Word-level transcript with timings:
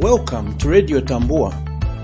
Welcome 0.00 0.56
to 0.56 0.70
Radio 0.70 1.00
Tambua, 1.00 1.52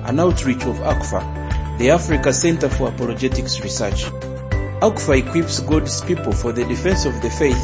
an 0.07 0.21
outreach 0.21 0.67
of 0.67 0.77
ACFA, 0.81 1.79
the 1.79 1.93
Africa 1.93 2.31
Center 2.31 2.69
for 2.69 2.91
Apologetics 2.91 3.63
Research. 3.63 4.05
ACFA 4.83 5.27
equips 5.27 5.61
God's 5.61 6.03
people 6.03 6.33
for 6.33 6.53
the 6.53 6.67
defense 6.67 7.07
of 7.07 7.23
the 7.23 7.31
faith, 7.31 7.57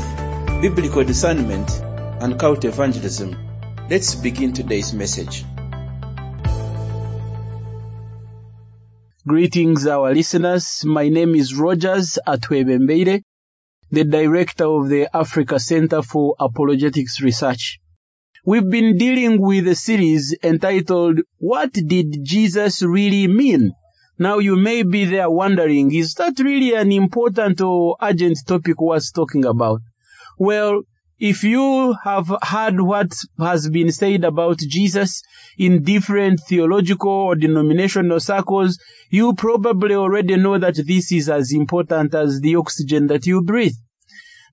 biblical 0.63 1.05
discernment, 1.05 1.71
and 2.23 2.41
cult 2.41 2.65
evangelism. 2.65 3.37
Let's 3.91 4.15
begin 4.15 4.55
today's 4.55 4.95
message. 4.95 5.45
Greetings, 9.29 9.87
our 9.87 10.15
listeners. 10.15 10.83
My 10.87 11.11
name 11.11 11.35
is 11.35 11.55
Rogers 11.55 12.19
Atwebembeire, 12.27 13.23
the 13.91 14.05
director 14.05 14.65
of 14.65 14.89
the 14.89 15.15
Africa 15.15 15.61
Center 15.61 16.01
for 16.01 16.37
Apologetics 16.41 17.21
Research. 17.21 17.82
We've 18.45 18.69
been 18.69 18.99
dealing 18.99 19.41
with 19.41 19.69
a 19.69 19.77
series 19.77 20.37
entitled, 20.43 21.21
What 21.39 21.73
Did 21.73 22.25
Jesus 22.25 22.83
Really 22.83 23.29
Mean? 23.29 23.71
Now 24.19 24.41
you 24.41 24.57
may 24.57 24.83
be 24.83 25.05
there 25.05 25.31
wondering, 25.31 25.95
is 25.95 26.15
that 26.15 26.41
really 26.41 26.75
an 26.75 26.91
important 26.91 27.61
or 27.61 27.97
urgent 28.03 28.39
topic 28.45 28.81
worth 28.81 29.15
talking 29.15 29.45
about? 29.45 29.81
Well, 30.41 30.83
if 31.21 31.45
you 31.45 31.95
have 32.03 32.33
heard 32.43 32.81
what 32.81 33.17
has 33.39 33.71
been 33.71 33.93
said 33.93 34.25
about 34.25 34.59
Jesus 34.59 35.23
in 35.57 35.85
different 35.85 36.41
theological 36.49 37.13
or 37.13 37.37
denominational 37.37 38.19
circles, 38.19 38.77
you 39.09 39.35
probably 39.35 39.95
already 39.95 40.35
know 40.35 40.59
that 40.59 40.85
this 40.85 41.13
is 41.13 41.29
as 41.29 41.53
important 41.53 42.13
as 42.17 42.41
the 42.41 42.57
oxygen 42.57 43.07
that 43.07 43.25
you 43.25 43.43
breathe. 43.43 43.77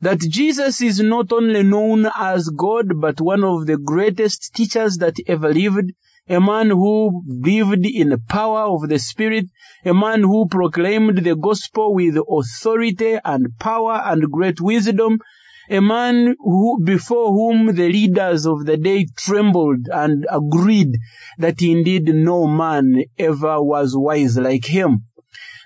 That 0.02 0.20
Jesus 0.20 0.82
is 0.82 1.02
not 1.02 1.34
only 1.34 1.62
known 1.64 2.08
as 2.18 2.48
God, 2.50 3.02
but 3.02 3.20
one 3.20 3.44
of 3.44 3.66
the 3.66 3.78
greatest 3.78 4.54
teachers 4.56 4.98
that 4.98 5.18
ever 5.28 5.54
lived, 5.54 5.92
a 6.30 6.40
man 6.40 6.70
who 6.70 7.24
lived 7.28 7.86
in 7.86 8.10
the 8.10 8.22
power 8.30 8.62
of 8.62 8.88
the 8.88 8.98
Spirit, 9.00 9.48
a 9.84 9.94
man 9.94 10.22
who 10.22 10.48
proclaimed 10.48 11.18
the 11.18 11.36
gospel 11.36 11.94
with 11.94 12.16
authority 12.18 13.18
and 13.26 13.58
power 13.60 14.02
and 14.06 14.32
great 14.32 14.62
wisdom, 14.62 15.20
a 15.70 15.82
man 15.82 16.36
who, 16.40 16.82
before 16.84 17.32
whom 17.34 17.76
the 17.76 17.90
leaders 17.90 18.46
of 18.46 18.66
the 18.66 18.78
day 18.78 19.06
trembled 19.18 19.88
and 19.92 20.26
agreed 20.32 20.98
that 21.38 21.62
indeed 21.62 22.06
no 22.06 22.48
man 22.48 23.04
ever 23.18 23.62
was 23.62 23.96
wise 23.98 24.38
like 24.38 24.66
him. 24.66 25.04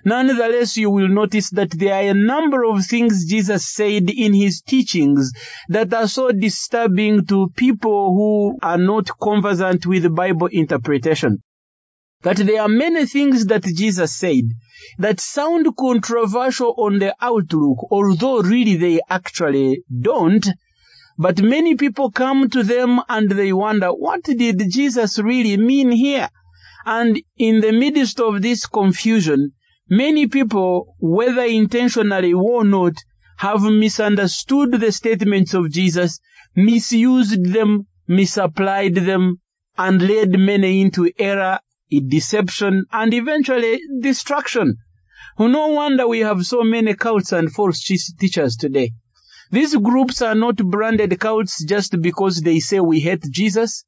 Nonetheless, 0.05 0.75
you 0.75 0.89
will 0.89 1.07
notice 1.07 1.49
that 1.51 1.71
there 1.71 1.93
are 1.93 2.09
a 2.09 2.13
number 2.13 2.65
of 2.65 2.85
things 2.85 3.25
Jesus 3.25 3.69
said 3.69 4.09
in 4.09 4.33
his 4.33 4.61
teachings 4.61 5.31
that 5.69 5.93
are 5.93 6.09
so 6.09 6.31
disturbing 6.31 7.25
to 7.27 7.47
people 7.55 8.13
who 8.13 8.57
are 8.61 8.77
not 8.77 9.09
conversant 9.21 9.85
with 9.85 10.13
Bible 10.13 10.47
interpretation. 10.47 11.41
That 12.23 12.37
there 12.37 12.61
are 12.61 12.67
many 12.67 13.05
things 13.05 13.45
that 13.45 13.63
Jesus 13.63 14.13
said 14.13 14.43
that 14.97 15.19
sound 15.21 15.67
controversial 15.77 16.73
on 16.77 16.99
the 16.99 17.15
outlook, 17.21 17.87
although 17.89 18.41
really 18.41 18.75
they 18.75 18.99
actually 19.09 19.83
don't. 20.01 20.45
But 21.17 21.41
many 21.41 21.75
people 21.75 22.11
come 22.11 22.49
to 22.49 22.63
them 22.63 22.99
and 23.07 23.29
they 23.29 23.53
wonder, 23.53 23.89
what 23.89 24.23
did 24.23 24.61
Jesus 24.69 25.19
really 25.19 25.57
mean 25.57 25.91
here? 25.91 26.29
And 26.85 27.21
in 27.37 27.61
the 27.61 27.71
midst 27.71 28.19
of 28.19 28.41
this 28.41 28.65
confusion, 28.65 29.53
Many 29.89 30.27
people, 30.27 30.95
whether 30.99 31.43
intentionally 31.43 32.31
or 32.31 32.63
not, 32.63 32.93
have 33.37 33.61
misunderstood 33.63 34.71
the 34.71 34.93
statements 34.93 35.53
of 35.53 35.69
Jesus, 35.71 36.21
misused 36.55 37.51
them, 37.51 37.87
misapplied 38.07 38.95
them, 38.95 39.41
and 39.77 40.01
led 40.01 40.39
many 40.39 40.79
into 40.81 41.11
error, 41.19 41.59
deception, 42.07 42.85
and 42.93 43.13
eventually 43.13 43.81
destruction. 43.99 44.77
No 45.37 45.67
wonder 45.67 46.07
we 46.07 46.19
have 46.21 46.45
so 46.45 46.63
many 46.63 46.93
cults 46.93 47.33
and 47.33 47.51
false 47.51 47.83
teachers 47.83 48.55
today. 48.55 48.93
These 49.51 49.75
groups 49.75 50.21
are 50.21 50.33
not 50.35 50.55
branded 50.55 51.19
cults 51.19 51.63
just 51.65 52.01
because 52.01 52.39
they 52.39 52.59
say 52.59 52.79
we 52.79 53.01
hate 53.01 53.25
Jesus. 53.29 53.83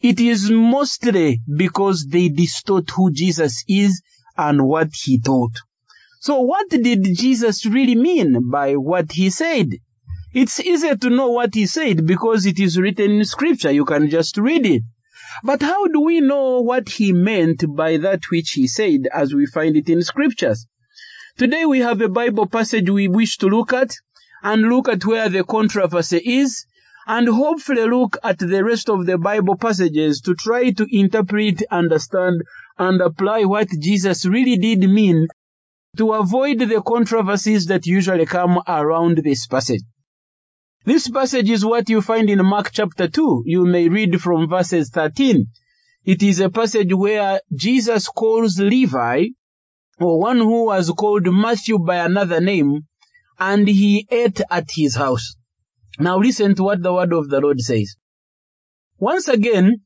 It 0.00 0.20
is 0.20 0.50
mostly 0.50 1.40
because 1.56 2.06
they 2.06 2.28
distort 2.28 2.90
who 2.90 3.12
Jesus 3.12 3.64
is 3.68 4.02
and 4.36 4.66
what 4.66 4.90
he 4.94 5.20
taught. 5.20 5.56
So 6.20 6.40
what 6.40 6.70
did 6.70 7.04
Jesus 7.14 7.66
really 7.66 7.94
mean 7.94 8.50
by 8.50 8.76
what 8.76 9.12
he 9.12 9.30
said? 9.30 9.70
It's 10.32 10.58
easy 10.58 10.96
to 10.96 11.10
know 11.10 11.28
what 11.28 11.54
he 11.54 11.66
said 11.66 12.06
because 12.06 12.44
it 12.46 12.58
is 12.58 12.78
written 12.78 13.12
in 13.12 13.24
scripture. 13.24 13.70
You 13.70 13.84
can 13.84 14.10
just 14.10 14.36
read 14.36 14.66
it. 14.66 14.82
But 15.42 15.62
how 15.62 15.86
do 15.86 16.00
we 16.00 16.20
know 16.20 16.60
what 16.60 16.88
he 16.88 17.12
meant 17.12 17.64
by 17.76 17.98
that 17.98 18.30
which 18.30 18.52
he 18.52 18.66
said 18.66 19.06
as 19.12 19.34
we 19.34 19.46
find 19.46 19.76
it 19.76 19.88
in 19.88 20.02
scriptures? 20.02 20.66
Today 21.36 21.66
we 21.66 21.80
have 21.80 22.00
a 22.00 22.08
Bible 22.08 22.46
passage 22.46 22.88
we 22.88 23.08
wish 23.08 23.36
to 23.38 23.46
look 23.46 23.72
at 23.72 23.94
and 24.42 24.62
look 24.62 24.88
at 24.88 25.04
where 25.04 25.28
the 25.28 25.44
controversy 25.44 26.18
is 26.18 26.66
and 27.06 27.28
hopefully 27.28 27.86
look 27.86 28.16
at 28.22 28.38
the 28.38 28.64
rest 28.64 28.88
of 28.88 29.06
the 29.06 29.18
Bible 29.18 29.56
passages 29.56 30.20
to 30.22 30.34
try 30.34 30.70
to 30.70 30.86
interpret, 30.90 31.62
understand, 31.70 32.42
and 32.78 33.00
apply 33.00 33.44
what 33.44 33.68
Jesus 33.80 34.24
really 34.24 34.56
did 34.56 34.80
mean 34.88 35.28
to 35.96 36.12
avoid 36.12 36.58
the 36.58 36.82
controversies 36.82 37.66
that 37.66 37.86
usually 37.86 38.26
come 38.26 38.60
around 38.66 39.18
this 39.18 39.46
passage. 39.46 39.82
This 40.84 41.08
passage 41.08 41.48
is 41.48 41.64
what 41.64 41.88
you 41.88 42.02
find 42.02 42.28
in 42.28 42.44
Mark 42.44 42.70
chapter 42.72 43.08
2. 43.08 43.44
You 43.46 43.64
may 43.64 43.88
read 43.88 44.20
from 44.20 44.48
verses 44.48 44.90
13. 44.90 45.46
It 46.04 46.22
is 46.22 46.40
a 46.40 46.50
passage 46.50 46.92
where 46.92 47.40
Jesus 47.54 48.08
calls 48.08 48.58
Levi, 48.58 49.28
or 49.98 50.20
one 50.20 50.38
who 50.38 50.66
was 50.66 50.90
called 50.90 51.26
Matthew 51.26 51.78
by 51.78 51.96
another 51.96 52.40
name, 52.40 52.82
and 53.38 53.66
he 53.66 54.06
ate 54.10 54.40
at 54.50 54.68
his 54.70 54.96
house. 54.96 55.36
Now 55.98 56.18
listen 56.18 56.54
to 56.56 56.62
what 56.64 56.82
the 56.82 56.92
word 56.92 57.12
of 57.12 57.28
the 57.28 57.40
Lord 57.40 57.60
says. 57.60 57.96
Once 58.98 59.28
again, 59.28 59.82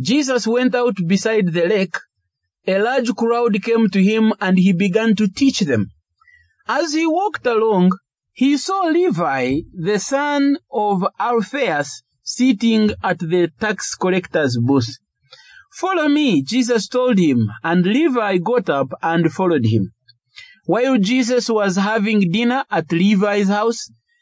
Jesus 0.00 0.46
went 0.46 0.74
out 0.74 0.96
beside 1.06 1.52
the 1.52 1.66
lake 1.66 1.96
a 2.64 2.78
large 2.78 3.12
crowd 3.16 3.60
came 3.60 3.88
to 3.90 4.00
him 4.00 4.32
and 4.40 4.56
he 4.56 4.72
began 4.72 5.16
to 5.16 5.26
teach 5.26 5.60
them. 5.60 5.90
As 6.68 6.92
he 6.92 7.06
walked 7.06 7.44
along, 7.44 7.90
he 8.32 8.56
saw 8.56 8.82
Levi, 8.82 9.62
the 9.74 9.98
son 9.98 10.58
of 10.70 11.04
Alphaeus, 11.18 12.02
sitting 12.22 12.92
at 13.02 13.18
the 13.18 13.50
tax 13.58 13.96
collector's 13.96 14.56
booth. 14.62 14.96
Follow 15.72 16.08
me, 16.08 16.42
Jesus 16.42 16.86
told 16.86 17.18
him, 17.18 17.50
and 17.64 17.84
Levi 17.84 18.38
got 18.38 18.70
up 18.70 18.92
and 19.02 19.32
followed 19.32 19.66
him. 19.66 19.92
While 20.64 20.98
Jesus 20.98 21.48
was 21.48 21.74
having 21.74 22.30
dinner 22.30 22.64
at 22.70 22.92
Levi's 22.92 23.48
house, 23.48 23.90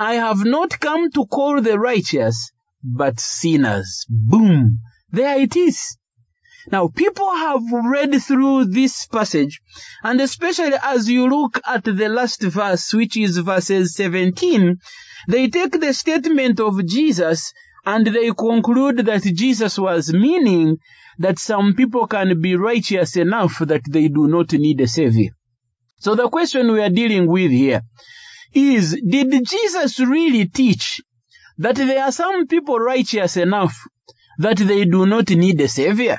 I 0.00 0.14
have 0.14 0.46
not 0.46 0.80
come 0.80 1.10
to 1.10 1.26
call 1.26 1.60
the 1.60 1.78
righteous, 1.78 2.52
but 2.82 3.20
sinners. 3.20 4.06
Boom! 4.08 4.78
There 5.10 5.38
it 5.38 5.54
is. 5.56 5.98
Now, 6.72 6.88
people 6.88 7.28
have 7.28 7.60
read 7.70 8.14
through 8.22 8.72
this 8.72 9.04
passage, 9.04 9.60
and 10.02 10.18
especially 10.22 10.72
as 10.82 11.10
you 11.10 11.28
look 11.28 11.60
at 11.66 11.84
the 11.84 12.08
last 12.08 12.40
verse, 12.40 12.94
which 12.94 13.18
is 13.18 13.36
verses 13.36 13.94
17, 13.94 14.78
they 15.28 15.48
take 15.48 15.78
the 15.78 15.92
statement 15.92 16.60
of 16.60 16.86
Jesus 16.86 17.52
and 17.84 18.06
they 18.06 18.30
conclude 18.30 19.04
that 19.04 19.22
Jesus 19.22 19.78
was 19.78 20.14
meaning 20.14 20.78
that 21.18 21.38
some 21.38 21.74
people 21.74 22.06
can 22.06 22.40
be 22.40 22.56
righteous 22.56 23.16
enough 23.16 23.58
that 23.58 23.82
they 23.86 24.08
do 24.08 24.28
not 24.28 24.50
need 24.54 24.80
a 24.80 24.88
savior. 24.88 25.32
So 25.98 26.14
the 26.14 26.30
question 26.30 26.72
we 26.72 26.80
are 26.80 26.88
dealing 26.88 27.26
with 27.26 27.50
here 27.50 27.82
is, 28.52 29.00
did 29.06 29.46
Jesus 29.46 30.00
really 30.00 30.46
teach 30.46 31.00
that 31.58 31.76
there 31.76 32.04
are 32.04 32.12
some 32.12 32.46
people 32.46 32.78
righteous 32.78 33.36
enough 33.36 33.86
that 34.38 34.56
they 34.56 34.84
do 34.84 35.06
not 35.06 35.30
need 35.30 35.60
a 35.60 35.68
savior? 35.68 36.18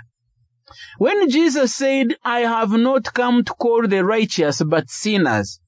When 0.98 1.30
Jesus 1.30 1.74
said, 1.76 2.16
I 2.24 2.42
have 2.42 2.72
not 2.72 3.14
come 3.14 3.44
to 3.44 3.54
call 3.54 3.88
the 3.88 4.06
righteous 4.06 4.62
but 4.62 4.90
sinners, 4.90 5.60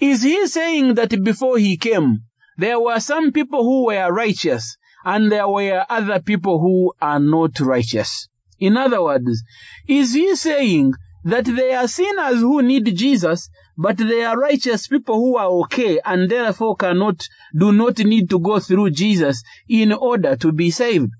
is 0.00 0.22
he 0.22 0.46
saying 0.46 0.94
that 0.94 1.22
before 1.22 1.58
he 1.58 1.76
came, 1.76 2.24
there 2.56 2.80
were 2.80 3.00
some 3.00 3.32
people 3.32 3.62
who 3.64 3.86
were 3.86 4.12
righteous 4.12 4.76
and 5.04 5.30
there 5.30 5.48
were 5.48 5.84
other 5.88 6.20
people 6.20 6.58
who 6.58 6.92
are 7.00 7.20
not 7.20 7.60
righteous? 7.60 8.28
In 8.58 8.76
other 8.76 9.02
words, 9.02 9.42
is 9.86 10.14
he 10.14 10.34
saying 10.36 10.94
that 11.26 11.44
they 11.44 11.74
are 11.74 11.88
sinners 11.88 12.38
who 12.38 12.62
need 12.62 12.96
Jesus, 12.96 13.50
but 13.76 13.96
they 13.96 14.22
are 14.22 14.38
righteous 14.38 14.86
people 14.86 15.16
who 15.16 15.36
are 15.36 15.50
okay 15.64 15.98
and 16.04 16.30
therefore 16.30 16.76
cannot, 16.76 17.26
do 17.58 17.72
not 17.72 17.98
need 17.98 18.30
to 18.30 18.38
go 18.38 18.60
through 18.60 18.90
Jesus 18.90 19.42
in 19.68 19.92
order 19.92 20.36
to 20.36 20.52
be 20.52 20.70
saved? 20.70 21.10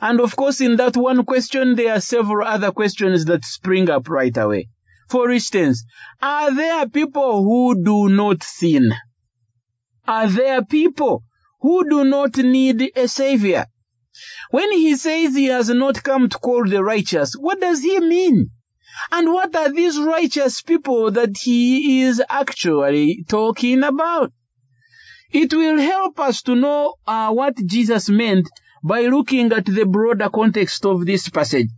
And 0.00 0.20
of 0.20 0.34
course, 0.36 0.62
in 0.62 0.76
that 0.76 0.96
one 0.96 1.26
question, 1.26 1.74
there 1.74 1.92
are 1.92 2.00
several 2.00 2.48
other 2.48 2.72
questions 2.72 3.26
that 3.26 3.44
spring 3.44 3.90
up 3.90 4.08
right 4.08 4.34
away. 4.34 4.70
For 5.10 5.30
instance, 5.30 5.84
are 6.22 6.54
there 6.54 6.88
people 6.88 7.44
who 7.44 7.84
do 7.84 8.08
not 8.08 8.42
sin? 8.42 8.94
Are 10.08 10.28
there 10.28 10.64
people 10.64 11.24
who 11.60 11.90
do 11.90 12.04
not 12.04 12.38
need 12.38 12.90
a 12.96 13.06
savior? 13.06 13.66
When 14.50 14.72
he 14.72 14.96
says 14.96 15.34
he 15.34 15.46
has 15.46 15.68
not 15.68 16.02
come 16.02 16.30
to 16.30 16.38
call 16.38 16.64
the 16.64 16.82
righteous, 16.82 17.34
what 17.34 17.60
does 17.60 17.82
he 17.82 18.00
mean? 18.00 18.50
And 19.10 19.32
what 19.32 19.54
are 19.56 19.70
these 19.70 19.98
righteous 19.98 20.62
people 20.62 21.10
that 21.12 21.36
he 21.38 22.02
is 22.02 22.22
actually 22.28 23.24
talking 23.28 23.82
about? 23.82 24.32
It 25.32 25.54
will 25.54 25.78
help 25.78 26.20
us 26.20 26.42
to 26.42 26.54
know 26.54 26.94
uh, 27.06 27.32
what 27.32 27.56
Jesus 27.56 28.08
meant 28.08 28.48
by 28.84 29.02
looking 29.02 29.52
at 29.52 29.64
the 29.64 29.86
broader 29.86 30.28
context 30.28 30.84
of 30.84 31.06
this 31.06 31.28
passage. 31.28 31.68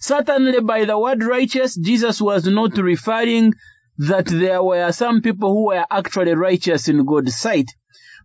Certainly 0.00 0.60
by 0.60 0.84
the 0.84 0.98
word 0.98 1.24
righteous, 1.24 1.74
Jesus 1.74 2.20
was 2.20 2.46
not 2.46 2.76
referring 2.76 3.54
that 3.98 4.26
there 4.26 4.62
were 4.62 4.92
some 4.92 5.22
people 5.22 5.52
who 5.54 5.66
were 5.68 5.86
actually 5.90 6.34
righteous 6.34 6.88
in 6.88 7.06
God's 7.06 7.34
sight. 7.34 7.70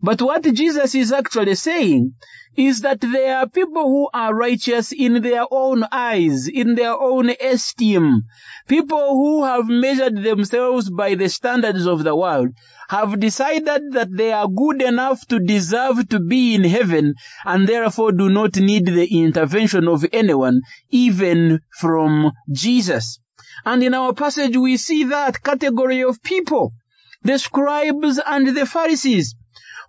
But 0.04 0.22
what 0.22 0.44
Jesus 0.54 0.96
is 0.96 1.12
actually 1.12 1.56
saying 1.56 2.16
is 2.58 2.82
that 2.82 3.02
there 3.02 3.38
are 3.38 3.48
people 3.48 3.84
who 3.84 4.10
are 4.14 4.36
righteous 4.36 4.92
in 4.92 5.22
their 5.22 5.46
own 5.52 5.86
eyes, 5.92 6.48
in 6.48 6.76
their 6.76 7.00
own 7.00 7.30
esteem. 7.30 8.24
People 8.68 9.10
who 9.16 9.44
have 9.44 9.68
measured 9.68 10.24
themselves 10.24 10.90
by 10.90 11.16
the 11.16 11.30
standards 11.30 11.86
of 11.86 12.04
the 12.04 12.16
world 12.16 12.50
have 12.90 13.20
decided 13.20 13.94
that 13.94 14.10
they 14.12 14.34
are 14.34 14.48
good 14.48 14.82
enough 14.82 15.26
to 15.28 15.40
deserve 15.40 16.10
to 16.10 16.20
be 16.20 16.56
in 16.56 16.64
heaven 16.64 17.14
and 17.46 17.68
therefore 17.68 18.12
do 18.12 18.28
not 18.28 18.56
need 18.58 18.88
the 18.88 19.24
intervention 19.24 19.88
of 19.88 20.06
anyone, 20.12 20.62
even 20.90 21.60
from 21.80 22.32
Jesus. 22.52 23.20
And 23.66 23.84
in 23.84 23.94
our 23.94 24.14
passage, 24.14 24.58
we 24.58 24.78
see 24.78 25.04
that 25.06 25.44
category 25.44 26.04
of 26.04 26.24
people, 26.24 26.74
the 27.22 27.38
scribes 27.38 28.20
and 28.26 28.48
the 28.48 28.66
Pharisees, 28.66 29.36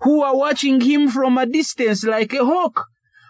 who 0.03 0.23
are 0.23 0.37
watching 0.37 0.81
him 0.81 1.09
from 1.09 1.39
a 1.39 1.47
distance 1.47 2.05
like 2.05 2.33
a 2.35 2.45
hawk, 2.45 2.87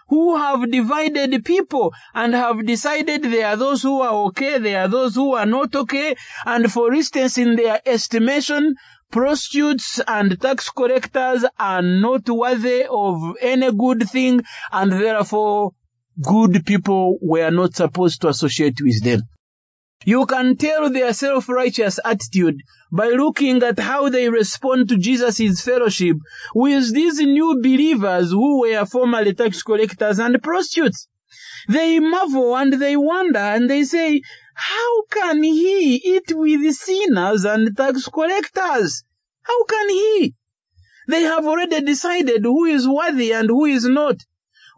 who 0.09 0.35
have 0.35 0.69
divided 0.69 1.43
people 1.45 1.93
and 2.13 2.33
have 2.33 2.65
decided 2.65 3.23
there 3.23 3.47
are 3.47 3.55
those 3.55 3.81
who 3.81 4.01
are 4.01 4.25
okay, 4.27 4.57
there 4.59 4.81
are 4.81 4.87
those 4.87 5.15
who 5.15 5.33
are 5.33 5.45
not 5.45 5.75
okay, 5.75 6.15
and 6.45 6.71
for 6.71 6.93
instance, 6.93 7.37
in 7.37 7.55
their 7.55 7.81
estimation, 7.85 8.75
prostitutes 9.11 10.01
and 10.07 10.39
tax 10.41 10.69
collectors 10.69 11.45
are 11.59 11.81
not 11.81 12.27
worthy 12.29 12.85
of 12.89 13.37
any 13.41 13.71
good 13.71 14.09
thing, 14.09 14.41
and 14.71 14.91
therefore 14.91 15.71
good 16.21 16.65
people 16.65 17.17
were 17.21 17.51
not 17.51 17.75
supposed 17.75 18.21
to 18.21 18.27
associate 18.27 18.81
with 18.81 19.03
them. 19.03 19.21
You 20.05 20.25
can 20.25 20.57
tell 20.57 20.89
their 20.89 21.13
self-righteous 21.13 21.99
attitude 22.03 22.61
by 22.91 23.09
looking 23.09 23.63
at 23.63 23.79
how 23.79 24.09
they 24.09 24.29
respond 24.29 24.89
to 24.89 24.97
Jesus' 24.97 25.61
fellowship 25.61 26.17
with 26.53 26.93
these 26.93 27.19
new 27.19 27.61
believers 27.61 28.31
who 28.31 28.61
were 28.61 28.85
formerly 28.85 29.33
tax 29.33 29.63
collectors 29.63 30.19
and 30.19 30.41
prostitutes. 30.43 31.07
They 31.69 31.99
marvel 31.99 32.55
and 32.57 32.73
they 32.73 32.97
wonder 32.97 33.39
and 33.39 33.69
they 33.69 33.85
say, 33.85 34.21
how 34.53 35.03
can 35.09 35.41
he 35.41 35.95
eat 35.95 36.31
with 36.31 36.75
sinners 36.75 37.45
and 37.45 37.75
tax 37.75 38.07
collectors? 38.07 39.03
How 39.41 39.63
can 39.63 39.89
he? 39.89 40.35
They 41.07 41.21
have 41.23 41.45
already 41.45 41.81
decided 41.81 42.43
who 42.43 42.65
is 42.65 42.87
worthy 42.87 43.33
and 43.33 43.49
who 43.49 43.65
is 43.65 43.85
not, 43.85 44.17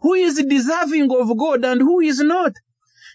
who 0.00 0.14
is 0.14 0.36
deserving 0.36 1.10
of 1.10 1.36
God 1.36 1.64
and 1.64 1.80
who 1.80 2.00
is 2.00 2.20
not. 2.20 2.52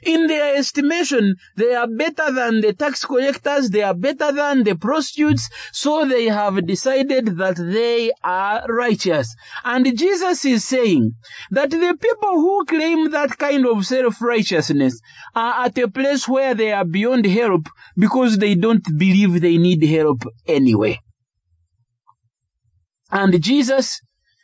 In 0.03 0.27
their 0.27 0.55
estimation, 0.55 1.35
they 1.55 1.75
are 1.75 1.87
better 1.87 2.31
than 2.31 2.61
the 2.61 2.73
tax 2.73 3.05
collectors, 3.05 3.69
they 3.69 3.83
are 3.83 3.93
better 3.93 4.31
than 4.31 4.63
the 4.63 4.75
prostitutes, 4.75 5.49
so 5.71 6.05
they 6.05 6.25
have 6.25 6.65
decided 6.65 7.37
that 7.37 7.55
they 7.57 8.11
are 8.23 8.65
righteous. 8.67 9.35
And 9.63 9.97
Jesus 9.97 10.43
is 10.45 10.65
saying 10.65 11.13
that 11.51 11.69
the 11.69 11.97
people 11.99 12.33
who 12.33 12.65
claim 12.65 13.11
that 13.11 13.37
kind 13.37 13.67
of 13.67 13.85
self-righteousness 13.85 14.99
are 15.35 15.65
at 15.65 15.77
a 15.77 15.87
place 15.87 16.27
where 16.27 16.55
they 16.55 16.71
are 16.71 16.85
beyond 16.85 17.25
help 17.25 17.67
because 17.95 18.37
they 18.37 18.55
don't 18.55 18.83
believe 18.97 19.39
they 19.39 19.57
need 19.57 19.83
help 19.83 20.23
anyway. 20.47 20.99
And 23.11 23.41
Jesus, 23.43 24.01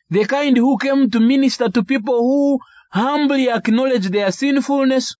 the 0.10 0.26
kind 0.26 0.56
who 0.56 0.78
came 0.78 1.10
to 1.12 1.20
minister 1.20 1.70
to 1.70 1.84
people 1.84 2.20
who 2.20 2.60
humbly 2.92 3.50
acknowledge 3.50 4.08
their 4.10 4.32
sinfulness, 4.32 5.16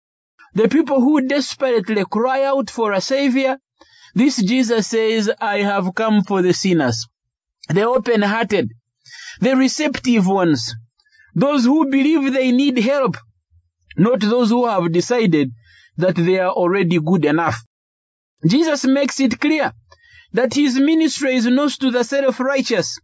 the 0.54 0.68
people 0.70 1.02
who 1.02 1.28
desperately 1.28 2.04
cry 2.06 2.44
out 2.44 2.70
for 2.70 2.92
a 2.94 3.02
savior, 3.02 3.58
this 4.16 4.42
Jesus 4.42 4.88
says, 4.88 5.30
I 5.40 5.58
have 5.58 5.94
come 5.94 6.24
for 6.24 6.42
the 6.42 6.54
sinners, 6.54 7.08
the 7.70 7.84
open-hearted, 7.84 8.72
the 9.42 9.56
receptive 9.56 10.26
ones, 10.28 10.74
those 11.36 11.66
who 11.66 11.90
believe 11.90 12.34
they 12.34 12.52
need 12.52 12.78
help, 12.80 13.18
not 13.96 14.22
those 14.22 14.50
who 14.50 14.66
have 14.66 14.92
decided 14.92 15.52
that 15.98 16.16
they 16.16 16.40
are 16.40 16.52
already 16.52 17.00
good 17.00 17.26
enough. 17.26 17.64
Jesus 18.48 18.86
makes 18.86 19.20
it 19.20 19.40
clear 19.40 19.74
that 20.34 20.54
his 20.54 20.80
ministry 20.80 21.36
is 21.36 21.46
not 21.46 21.72
to 21.72 21.92
the 21.92 22.04
self-righteous, 22.04 23.00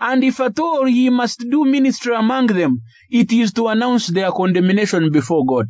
and 0.00 0.22
if 0.24 0.40
at 0.40 0.58
all 0.58 0.84
he 0.84 1.10
must 1.10 1.40
do 1.50 1.64
ministry 1.64 2.14
among 2.14 2.46
them, 2.48 2.80
it 3.10 3.32
is 3.32 3.52
to 3.54 3.68
announce 3.68 4.06
their 4.08 4.30
condemnation 4.30 5.10
before 5.10 5.46
God. 5.46 5.66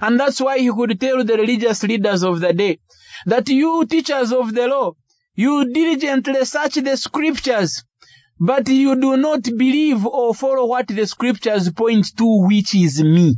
And 0.00 0.18
that's 0.18 0.40
why 0.40 0.58
he 0.58 0.70
could 0.70 0.98
tell 1.00 1.22
the 1.24 1.36
religious 1.36 1.82
leaders 1.82 2.22
of 2.22 2.40
the 2.40 2.52
day 2.52 2.78
that 3.26 3.48
you 3.48 3.86
teachers 3.86 4.32
of 4.32 4.54
the 4.54 4.66
law, 4.66 4.92
you 5.34 5.72
diligently 5.72 6.44
search 6.44 6.74
the 6.74 6.96
scriptures, 6.96 7.84
but 8.38 8.68
you 8.68 8.98
do 8.98 9.16
not 9.16 9.42
believe 9.42 10.06
or 10.06 10.34
follow 10.34 10.66
what 10.66 10.88
the 10.88 11.06
scriptures 11.06 11.70
point 11.70 12.16
to, 12.16 12.46
which 12.46 12.74
is 12.74 13.02
me. 13.02 13.36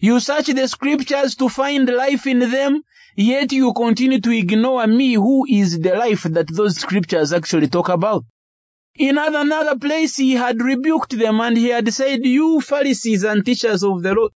You 0.00 0.20
search 0.20 0.46
the 0.46 0.66
scriptures 0.68 1.34
to 1.36 1.48
find 1.48 1.88
life 1.88 2.26
in 2.26 2.38
them, 2.38 2.82
yet 3.16 3.52
you 3.52 3.74
continue 3.74 4.20
to 4.20 4.30
ignore 4.30 4.86
me, 4.86 5.14
who 5.14 5.44
is 5.48 5.78
the 5.78 5.94
life 5.94 6.22
that 6.22 6.48
those 6.48 6.76
scriptures 6.76 7.32
actually 7.32 7.68
talk 7.68 7.88
about. 7.88 8.24
In 8.96 9.18
another 9.18 9.76
place, 9.78 10.16
he 10.16 10.32
had 10.32 10.60
rebuked 10.60 11.18
them 11.18 11.40
and 11.40 11.56
he 11.56 11.68
had 11.68 11.92
said, 11.92 12.20
You 12.24 12.60
Pharisees 12.60 13.24
and 13.24 13.44
teachers 13.44 13.84
of 13.84 14.02
the 14.02 14.14
law, 14.14 14.28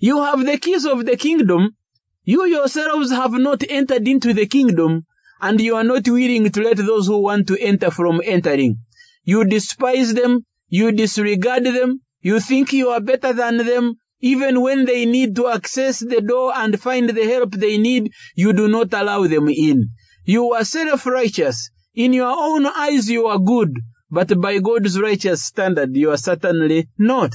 you 0.00 0.22
have 0.22 0.44
the 0.44 0.58
keys 0.58 0.86
of 0.86 1.04
the 1.04 1.16
kingdom. 1.16 1.76
You 2.24 2.46
yourselves 2.46 3.10
have 3.10 3.32
not 3.32 3.62
entered 3.68 4.08
into 4.08 4.32
the 4.32 4.46
kingdom, 4.46 5.04
and 5.40 5.60
you 5.60 5.76
are 5.76 5.84
not 5.84 6.08
willing 6.08 6.50
to 6.50 6.62
let 6.62 6.78
those 6.78 7.06
who 7.06 7.18
want 7.18 7.48
to 7.48 7.60
enter 7.60 7.90
from 7.90 8.20
entering. 8.24 8.78
You 9.24 9.44
despise 9.44 10.14
them, 10.14 10.46
you 10.68 10.92
disregard 10.92 11.64
them, 11.64 12.00
you 12.22 12.40
think 12.40 12.72
you 12.72 12.88
are 12.88 13.00
better 13.00 13.32
than 13.34 13.58
them, 13.58 13.96
even 14.20 14.60
when 14.60 14.86
they 14.86 15.06
need 15.06 15.36
to 15.36 15.48
access 15.48 15.98
the 15.98 16.20
door 16.20 16.52
and 16.54 16.80
find 16.80 17.08
the 17.08 17.24
help 17.24 17.52
they 17.52 17.78
need, 17.78 18.12
you 18.34 18.52
do 18.52 18.68
not 18.68 18.92
allow 18.92 19.26
them 19.26 19.48
in. 19.48 19.90
You 20.24 20.52
are 20.52 20.64
self-righteous. 20.64 21.70
In 21.94 22.12
your 22.12 22.30
own 22.30 22.66
eyes 22.66 23.10
you 23.10 23.26
are 23.26 23.38
good, 23.38 23.74
but 24.10 24.40
by 24.40 24.58
God's 24.58 25.00
righteous 25.00 25.42
standard 25.42 25.96
you 25.96 26.10
are 26.10 26.16
certainly 26.16 26.88
not. 26.98 27.32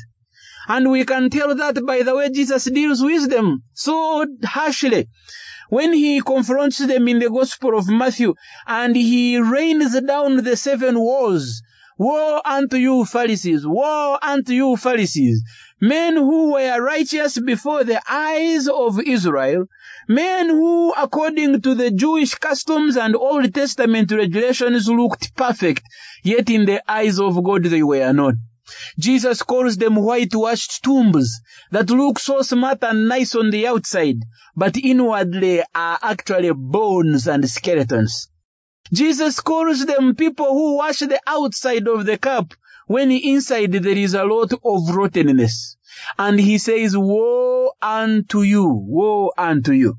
And 0.68 0.90
we 0.92 1.06
can 1.06 1.30
tell 1.30 1.54
that 1.56 1.86
by 1.86 2.04
the 2.04 2.16
way 2.16 2.30
Jesus 2.30 2.66
deals 2.66 3.02
with 3.02 3.30
them 3.30 3.64
so 3.74 4.26
harshly. 4.44 5.08
When 5.70 5.94
he 5.94 6.22
confronts 6.22 6.78
them 6.78 7.08
in 7.08 7.20
the 7.20 7.30
Gospel 7.30 7.78
of 7.78 7.88
Matthew 7.88 8.36
and 8.68 8.96
he 8.96 9.38
rains 9.38 10.00
down 10.02 10.44
the 10.44 10.56
seven 10.56 11.00
woes. 11.00 11.62
Woe 11.98 12.42
unto 12.44 12.76
you 12.76 13.06
Pharisees! 13.06 13.66
Woe 13.66 14.18
unto 14.22 14.52
you 14.54 14.76
Pharisees! 14.76 15.42
Men 15.80 16.16
who 16.18 16.54
were 16.54 16.82
righteous 16.82 17.40
before 17.40 17.86
the 17.86 18.02
eyes 18.10 18.68
of 18.68 19.00
Israel, 19.00 19.66
men 20.08 20.50
who 20.50 20.94
according 20.94 21.62
to 21.62 21.74
the 21.74 21.92
Jewish 21.92 22.36
customs 22.36 22.98
and 22.98 23.16
Old 23.16 23.54
Testament 23.54 24.12
regulations 24.12 24.90
looked 24.90 25.36
perfect, 25.36 25.84
yet 26.22 26.50
in 26.50 26.66
the 26.66 26.82
eyes 26.92 27.18
of 27.18 27.42
God 27.42 27.64
they 27.64 27.84
were 27.84 28.12
not. 28.12 28.34
Jesus 28.98 29.42
calls 29.44 29.78
them 29.78 29.96
whitewashed 29.96 30.84
tombs 30.84 31.40
that 31.72 31.90
look 31.90 32.20
so 32.20 32.42
smart 32.42 32.84
and 32.84 33.08
nice 33.08 33.36
on 33.36 33.52
the 33.52 33.68
outside, 33.68 34.18
but 34.56 34.78
inwardly 34.78 35.62
are 35.74 36.00
actually 36.02 36.52
bones 36.54 37.28
and 37.28 37.50
skeletons. 37.50 38.30
Jesus 38.94 39.40
calls 39.40 39.86
them 39.86 40.16
people 40.16 40.48
who 40.54 40.78
wash 40.78 41.00
the 41.00 41.20
outside 41.28 41.88
of 41.88 42.06
the 42.06 42.18
cup 42.18 42.54
when 42.88 43.12
inside 43.12 43.72
there 43.72 43.98
is 43.98 44.14
a 44.14 44.24
lot 44.24 44.54
of 44.54 44.96
rottenness. 44.96 45.76
And 46.18 46.40
he 46.40 46.58
says, 46.58 46.96
Woe 46.96 47.72
unto 47.82 48.42
you, 48.42 48.68
woe 48.68 49.32
unto 49.38 49.72
you. 49.72 49.98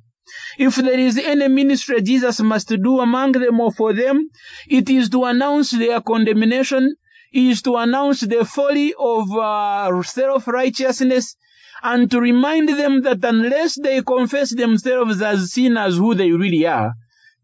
If 0.59 0.77
there 0.77 0.99
is 0.99 1.19
any 1.19 1.49
ministry 1.49 2.03
Jesus 2.03 2.41
must 2.41 2.69
do 2.69 3.01
among 3.01 3.33
them 3.33 3.61
or 3.61 3.73
for 3.73 3.93
them, 3.93 4.31
it 4.69 4.89
is 4.91 5.09
to 5.11 5.25
announce 5.25 5.71
their 5.71 6.01
condemnation, 6.01 6.97
is 7.33 7.63
to 7.63 7.77
announce 7.77 8.21
the 8.21 8.45
folly 8.45 8.95
of 8.99 9.31
uh, 9.37 10.03
self-righteousness, 10.03 11.37
and 11.83 12.11
to 12.11 12.21
remind 12.21 12.69
them 12.69 13.03
that 13.03 13.25
unless 13.25 13.79
they 13.81 14.03
confess 14.03 14.55
themselves 14.55 15.21
as 15.21 15.53
sinners 15.53 15.97
who 15.97 16.15
they 16.15 16.33
really 16.33 16.67
are, 16.67 16.95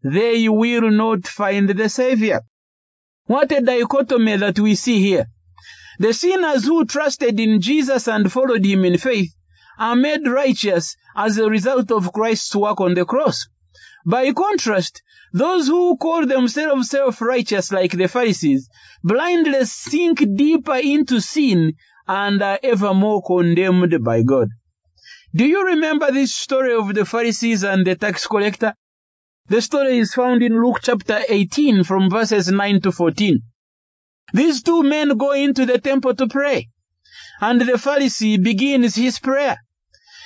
they 0.03 0.49
will 0.49 0.89
not 0.89 1.27
find 1.27 1.69
the 1.69 1.89
Savior. 1.89 2.41
What 3.25 3.51
a 3.51 3.61
dichotomy 3.61 4.37
that 4.37 4.59
we 4.59 4.75
see 4.75 4.99
here. 4.99 5.27
The 5.99 6.13
sinners 6.13 6.65
who 6.65 6.85
trusted 6.85 7.39
in 7.39 7.61
Jesus 7.61 8.07
and 8.07 8.31
followed 8.31 8.65
him 8.65 8.83
in 8.83 8.97
faith 8.97 9.33
are 9.77 9.95
made 9.95 10.27
righteous 10.27 10.95
as 11.15 11.37
a 11.37 11.49
result 11.49 11.91
of 11.91 12.11
Christ's 12.11 12.55
work 12.55 12.81
on 12.81 12.95
the 12.95 13.05
cross. 13.05 13.47
By 14.05 14.33
contrast, 14.33 15.01
those 15.31 15.67
who 15.67 15.97
call 15.97 16.25
themselves 16.25 16.89
self-righteous 16.89 17.71
like 17.71 17.91
the 17.91 18.07
Pharisees 18.07 18.69
blindly 19.03 19.65
sink 19.65 20.23
deeper 20.35 20.75
into 20.75 21.21
sin 21.21 21.73
and 22.07 22.41
are 22.41 22.59
ever 22.61 22.93
more 22.93 23.23
condemned 23.23 24.03
by 24.03 24.23
God. 24.23 24.49
Do 25.33 25.45
you 25.45 25.65
remember 25.65 26.11
this 26.11 26.35
story 26.35 26.75
of 26.75 26.93
the 26.93 27.05
Pharisees 27.05 27.63
and 27.63 27.85
the 27.87 27.95
tax 27.95 28.27
collector? 28.27 28.75
The 29.47 29.61
story 29.61 29.97
is 29.97 30.13
found 30.13 30.43
in 30.43 30.61
Luke 30.61 30.79
chapter 30.83 31.21
18 31.27 31.83
from 31.83 32.09
verses 32.09 32.49
9 32.49 32.81
to 32.81 32.91
14. 32.91 33.41
These 34.33 34.63
two 34.63 34.83
men 34.83 35.17
go 35.17 35.31
into 35.31 35.65
the 35.65 35.79
temple 35.79 36.15
to 36.15 36.27
pray, 36.27 36.69
and 37.41 37.61
the 37.61 37.73
Pharisee 37.73 38.41
begins 38.41 38.95
his 38.95 39.19
prayer. 39.19 39.57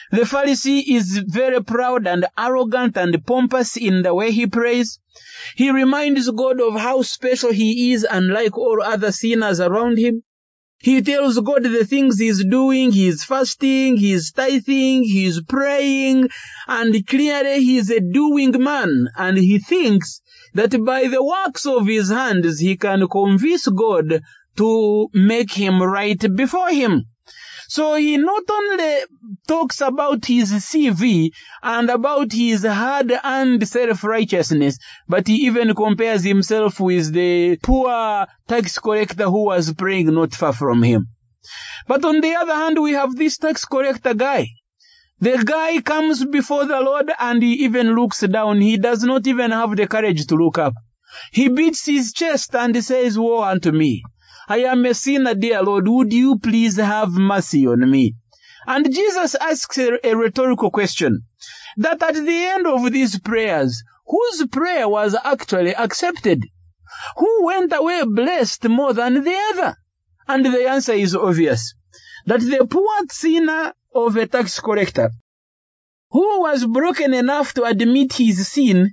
The 0.10 0.22
Pharisee 0.22 0.84
is 0.88 1.18
very 1.28 1.62
proud 1.62 2.08
and 2.08 2.26
arrogant 2.38 2.96
and 2.96 3.26
pompous 3.26 3.76
in 3.76 4.04
the 4.04 4.14
way 4.14 4.32
he 4.32 4.48
prays. 4.48 5.00
He 5.56 5.70
reminds 5.70 6.30
God 6.32 6.62
of 6.62 6.76
how 6.76 7.02
special 7.02 7.52
he 7.52 7.92
is 7.92 8.08
unlike 8.10 8.58
all 8.58 8.82
other 8.82 9.12
sinners 9.12 9.60
around 9.60 9.98
him. 9.98 10.24
He 10.80 11.02
tells 11.02 11.40
God 11.40 11.64
the 11.64 11.86
things 11.86 12.20
he's 12.20 12.46
doing, 12.46 12.92
he's 12.92 13.24
fasting, 13.24 13.98
he's 13.98 14.32
tithing, 14.32 15.04
he's 15.04 15.42
praying, 15.42 16.30
and 16.68 17.08
clearly 17.08 17.64
he's 17.64 17.90
a 17.90 18.00
doing 18.00 18.52
man, 18.64 19.08
and 19.18 19.38
he 19.38 19.60
thinks 19.60 20.22
that 20.54 20.72
by 20.86 21.08
the 21.08 21.24
works 21.24 21.66
of 21.66 21.88
his 21.88 22.10
hands 22.10 22.60
he 22.60 22.78
can 22.78 23.08
convince 23.08 23.68
God 23.68 24.22
to 24.58 25.10
make 25.14 25.52
him 25.52 25.82
right 25.82 26.24
before 26.36 26.70
him. 26.70 27.06
So 27.67 27.96
he 27.96 28.17
not 28.17 28.43
only 28.50 29.00
talks 29.48 29.81
about 29.81 30.25
his 30.25 30.51
CV 30.51 31.31
and 31.62 31.89
about 31.89 32.31
his 32.31 32.65
hard-earned 32.65 33.67
self-righteousness, 33.67 34.77
but 35.07 35.27
he 35.27 35.48
even 35.48 35.75
compares 35.75 36.24
himself 36.24 36.79
with 36.79 37.12
the 37.12 37.57
poor 37.57 38.27
tax 38.48 38.79
collector 38.79 39.25
who 39.25 39.46
was 39.46 39.74
praying 39.74 40.13
not 40.13 40.34
far 40.34 40.53
from 40.53 40.81
him. 40.84 41.10
But 41.88 42.05
on 42.05 42.22
the 42.22 42.36
other 42.36 42.55
hand, 42.55 42.81
we 42.81 42.93
have 42.93 43.15
this 43.15 43.38
tax 43.38 43.65
collector 43.65 44.13
guy. 44.13 44.48
The 45.19 45.43
guy 45.43 45.81
comes 45.81 46.24
before 46.24 46.65
the 46.65 46.79
Lord 46.79 47.12
and 47.19 47.41
he 47.41 47.65
even 47.65 47.96
looks 47.96 48.22
down. 48.22 48.62
He 48.62 48.77
does 48.77 49.03
not 49.03 49.25
even 49.27 49.51
have 49.51 49.75
the 49.75 49.88
courage 49.88 50.27
to 50.27 50.36
look 50.36 50.57
up. 50.57 50.74
He 51.31 51.48
beats 51.48 51.86
his 51.86 52.13
chest 52.13 52.53
and 52.55 52.84
says, 52.84 53.17
Woe 53.17 53.41
unto 53.41 53.72
me. 53.72 54.03
I 54.50 54.60
am 54.60 54.86
a 54.86 54.94
sinner, 54.94 55.36
dear 55.36 55.62
Lord. 55.62 55.88
Would 55.89 56.13
you 56.13 56.39
please 56.39 56.77
have 56.77 57.12
mercy 57.12 57.68
on 57.68 57.89
me? 57.92 58.16
And 58.66 58.94
Jesus 58.94 59.36
asks 59.36 59.77
a, 59.77 60.08
a 60.08 60.16
rhetorical 60.16 60.72
question 60.72 61.24
that 61.75 62.01
at 62.01 62.16
the 62.16 62.46
end 62.46 62.66
of 62.66 62.92
these 62.92 63.20
prayers, 63.20 63.84
whose 64.06 64.48
prayer 64.48 64.88
was 64.88 65.18
actually 65.22 65.75
accepted? 65.75 66.46
Who 67.18 67.46
went 67.46 67.74
away 67.74 68.04
blessed 68.06 68.70
more 68.70 68.94
than 68.94 69.24
the 69.24 69.36
other? 69.51 69.75
And 70.30 70.46
the 70.46 70.70
answer 70.70 70.94
is 70.94 71.13
obvious 71.13 71.74
that 72.25 72.39
the 72.39 72.66
poor 72.70 73.06
sinner 73.10 73.74
of 73.94 74.16
a 74.16 74.27
tax 74.27 74.62
collector 74.62 75.12
who 76.12 76.42
was 76.42 76.66
broken 76.66 77.13
enough 77.13 77.54
to 77.56 77.63
admit 77.63 78.13
his 78.13 78.48
sin 78.48 78.92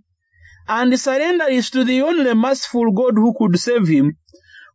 and 0.66 0.98
surrender 0.98 1.46
it 1.48 1.64
to 1.66 1.84
the 1.84 2.02
only 2.02 2.34
merciful 2.34 2.90
God 2.92 3.14
who 3.14 3.34
could 3.38 3.58
save 3.58 3.86
him 3.86 4.16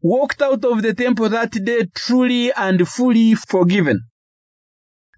walked 0.01 0.41
out 0.41 0.63
of 0.65 0.81
the 0.81 0.93
temple 0.93 1.29
that 1.29 1.51
day 1.51 1.85
truly 1.93 2.51
and 2.53 2.87
fully 2.87 3.35
forgiven. 3.35 4.01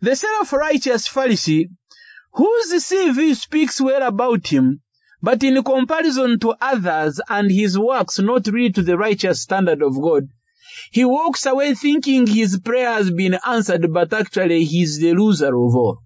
The 0.01 0.15
self-righteous 0.15 1.07
Pharisee, 1.07 1.65
whose 2.33 2.71
CV 2.71 3.35
speaks 3.35 3.79
well 3.79 4.01
about 4.01 4.47
him, 4.47 4.81
but 5.21 5.43
in 5.43 5.61
comparison 5.63 6.39
to 6.39 6.55
others 6.59 7.21
and 7.29 7.51
his 7.51 7.77
works 7.77 8.17
not 8.17 8.47
really 8.47 8.71
to 8.71 8.81
the 8.81 8.97
righteous 8.97 9.43
standard 9.43 9.83
of 9.83 10.01
God, 10.01 10.23
he 10.91 11.05
walks 11.05 11.45
away 11.45 11.75
thinking 11.75 12.25
his 12.25 12.59
prayer 12.59 12.93
has 12.93 13.11
been 13.11 13.37
answered, 13.45 13.93
but 13.93 14.11
actually 14.13 14.63
he's 14.63 14.99
the 14.99 15.13
loser 15.13 15.55
of 15.55 15.75
all. 15.75 15.99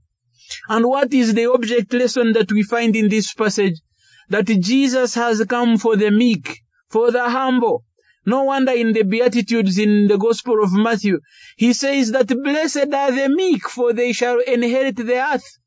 And 0.67 0.86
what 0.86 1.13
is 1.13 1.34
the 1.34 1.51
object 1.51 1.94
lesson 1.94 2.34
that 2.34 2.51
we 2.51 2.63
find 2.63 2.96
in 2.96 3.10
this 3.10 3.34
passage? 3.34 3.79
That 4.29 4.46
Jesus 4.46 5.15
has 5.15 5.44
come 5.46 5.77
for 5.77 5.96
the 5.96 6.12
meek, 6.12 6.62
for 6.89 7.12
the 7.12 7.29
humble, 7.29 7.86
no 8.25 8.44
wonder 8.44 8.72
in 8.72 8.94
the 8.94 9.03
Beatitudes 9.03 9.77
in 9.77 10.08
the 10.08 10.17
Gospel 10.17 10.63
of 10.63 10.74
Matthew, 10.74 11.20
he 11.58 11.74
says 11.74 12.12
that 12.12 12.27
blessed 12.27 12.94
are 12.94 13.12
the 13.12 13.29
meek, 13.29 13.70
for 13.70 13.94
they 13.94 14.13
shall 14.13 14.39
inherit 14.39 14.96
the 14.98 15.17
earth. 15.34 15.58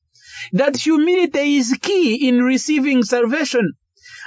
That 0.53 0.77
humility 0.77 1.57
is 1.57 1.79
key 1.81 2.29
in 2.29 2.43
receiving 2.43 3.03
salvation. 3.03 3.73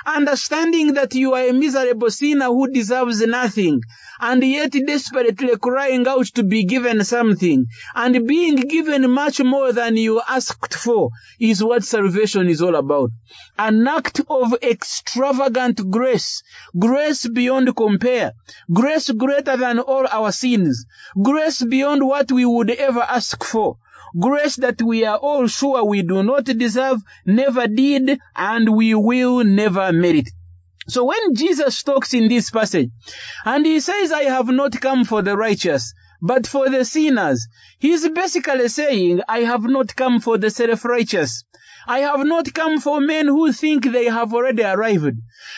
Understanding 0.06 0.94
that 0.94 1.14
you 1.14 1.34
are 1.34 1.48
a 1.48 1.54
miserable 1.54 2.10
sinner 2.10 2.46
who 2.48 2.72
deserves 2.72 3.22
nothing, 3.22 3.82
and 4.20 4.44
yet 4.44 4.72
desperately 4.88 5.56
crying 5.58 6.08
out 6.08 6.26
to 6.28 6.44
be 6.44 6.66
given 6.66 7.04
something, 7.04 7.66
and 7.96 8.28
being 8.28 8.56
given 8.56 9.10
much 9.12 9.42
more 9.42 9.72
than 9.74 9.98
you 9.98 10.22
asked 10.28 10.74
for, 10.74 11.10
is 11.40 11.64
what 11.64 11.84
salvation 11.84 12.50
is 12.50 12.62
all 12.62 12.76
about. 12.76 13.12
An 13.60 13.88
act 13.88 14.22
of 14.30 14.56
extravagant 14.64 15.90
grace, 15.92 16.42
grace 16.78 17.28
beyond 17.28 17.76
compare, 17.76 18.34
grace 18.74 19.10
greater 19.12 19.58
than 19.58 19.80
all 19.80 20.08
our 20.08 20.32
sins, 20.32 20.86
grace 21.22 21.64
beyond 21.64 22.04
what 22.06 22.32
we 22.32 22.46
would 22.46 22.72
ever 22.72 23.02
ask 23.02 23.44
for, 23.44 23.78
grace 24.20 24.58
that 24.58 24.82
we 24.82 25.06
are 25.06 25.18
all 25.18 25.48
sure 25.48 25.84
we 25.84 26.02
do 26.02 26.24
not 26.24 26.46
deserve, 26.46 27.02
never 27.26 27.68
did, 27.68 28.20
and 28.36 28.76
we 28.76 28.94
will 28.96 29.44
never 29.44 29.92
merit. 29.92 30.30
So 30.88 31.06
when 31.06 31.36
Jesus 31.36 31.84
talks 31.84 32.14
in 32.14 32.28
this 32.28 32.50
passage, 32.50 32.90
and 33.46 33.66
he 33.66 33.80
says, 33.80 34.12
I 34.12 34.24
have 34.24 34.48
not 34.48 34.80
come 34.82 35.06
for 35.06 35.22
the 35.22 35.38
righteous, 35.38 35.94
but 36.22 36.48
for 36.48 36.70
the 36.70 36.86
sinners, 36.86 37.48
he 37.80 37.92
is 37.92 38.08
basically 38.10 38.68
saying, 38.68 39.22
I 39.28 39.40
have 39.40 39.64
not 39.64 39.96
come 39.96 40.20
for 40.20 40.38
the 40.38 40.50
self-righteous. 40.50 41.44
I 41.88 42.00
have 42.00 42.26
not 42.26 42.54
come 42.54 42.80
for 42.80 43.02
men 43.02 43.28
who 43.28 43.52
think 43.52 43.86
they 43.86 44.06
have 44.06 44.34
already 44.34 44.64
arrived. 44.64 45.18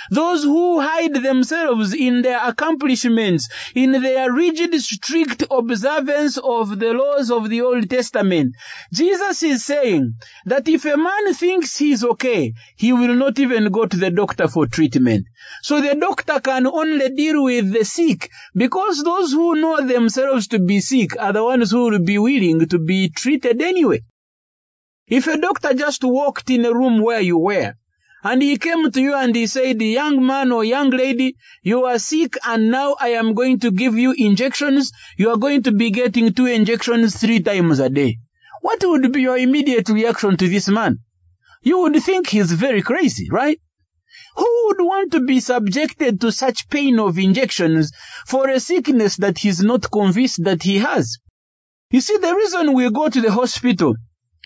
Those 0.10 0.44
who 0.44 0.80
hide 0.80 1.15
themselves 1.15 1.94
in 1.94 2.22
their 2.22 2.39
accomplishments, 2.42 3.50
in 3.75 3.92
their 3.92 4.32
rigid, 4.32 4.74
strict 4.82 5.44
observance 5.51 6.38
of 6.38 6.80
the 6.80 6.94
laws 6.94 7.30
of 7.30 7.50
the 7.50 7.62
Old 7.62 7.89
Testament. 7.89 8.56
Jesus 8.94 9.44
is 9.44 9.65
saying 9.65 10.15
that 10.46 10.68
if 10.68 10.86
a 10.86 10.96
man 10.96 11.34
thinks 11.34 11.77
he's 11.77 12.03
okay, 12.03 12.53
he 12.77 12.94
will 12.94 13.15
not 13.15 13.39
even 13.39 13.72
go 13.72 13.86
to 13.86 13.98
the 13.98 14.10
doctor 14.10 14.48
for 14.48 14.68
treatment. 14.68 15.27
So 15.62 15.82
the 15.82 15.96
doctor 15.96 16.39
can 16.39 16.68
only 16.68 17.10
deal 17.10 17.44
with 17.44 17.72
the 17.74 17.84
sick 17.84 18.30
because 18.56 19.03
those 19.03 19.34
who 19.34 19.56
know 19.56 19.86
themselves 19.86 20.48
to 20.50 20.60
be 20.60 20.80
sick 20.80 21.20
are 21.20 21.34
the 21.34 21.44
ones 21.44 21.72
who 21.72 21.89
will 21.89 22.00
be 22.00 22.18
willing 22.18 22.65
to 22.68 22.80
be 22.80 23.10
treated 23.10 23.62
anyway. 23.62 24.01
If 25.07 25.27
a 25.27 25.38
doctor 25.38 25.74
just 25.74 26.03
walked 26.03 26.50
in 26.50 26.65
a 26.65 26.74
room 26.74 27.01
where 27.01 27.19
you 27.19 27.38
were, 27.38 27.75
and 28.24 28.41
he 28.41 28.57
came 28.57 28.89
to 28.89 29.01
you 29.01 29.13
and 29.13 29.36
he 29.36 29.48
said, 29.48 29.81
young 29.81 30.25
man 30.25 30.53
or 30.53 30.63
young 30.63 30.91
lady, 30.91 31.36
you 31.62 31.83
are 31.83 32.00
sick 32.00 32.38
and 32.45 32.72
now 32.72 32.95
I 33.00 33.10
am 33.10 33.33
going 33.33 33.60
to 33.60 33.72
give 33.72 33.95
you 33.98 34.13
injections. 34.17 34.93
You 35.17 35.31
are 35.31 35.38
going 35.38 35.63
to 35.63 35.74
be 35.74 35.91
getting 35.91 36.33
two 36.33 36.45
injections 36.45 37.17
three 37.17 37.41
times 37.41 37.79
a 37.79 37.89
day. 37.89 38.19
What 38.62 38.81
would 38.86 39.12
be 39.12 39.24
your 39.24 39.38
immediate 39.38 39.89
reaction 39.89 40.38
to 40.38 40.48
this 40.48 40.69
man? 40.69 41.00
You 41.63 41.79
would 41.79 42.01
think 42.01 42.29
he's 42.29 42.53
very 42.53 42.81
crazy, 42.81 43.27
right? 43.29 43.60
Who 44.38 44.65
would 44.67 44.79
want 44.79 45.12
to 45.12 45.19
be 45.19 45.41
subjected 45.41 46.22
to 46.22 46.31
such 46.31 46.69
pain 46.69 46.98
of 47.00 47.19
injections 47.19 47.91
for 48.25 48.50
a 48.50 48.62
sickness 48.62 49.17
that 49.17 49.38
he's 49.38 49.62
not 49.62 49.91
convinced 49.91 50.45
that 50.45 50.63
he 50.63 50.77
has? 50.77 51.17
You 51.91 52.00
see, 52.00 52.17
the 52.17 52.33
reason 52.33 52.74
we 52.74 52.89
go 52.89 53.10
to 53.10 53.22
the 53.22 53.31
hospital 53.31 53.95